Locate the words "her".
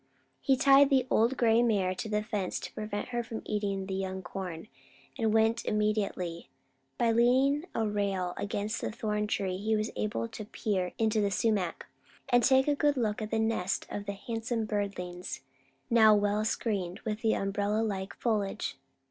3.09-3.23